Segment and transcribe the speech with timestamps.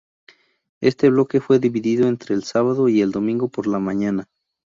[0.81, 4.25] Este bloque fue dividido entre el sábado y el domingo por la mañana.